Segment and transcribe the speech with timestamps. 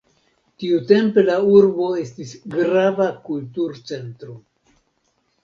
[0.61, 4.37] Tiutempe la urbo estis grava kulturcentro.